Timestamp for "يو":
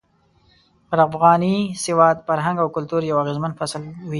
3.09-3.17